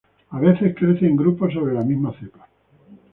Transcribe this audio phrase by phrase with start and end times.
[0.29, 2.47] A veces crece en grupos sobre la misma cepa.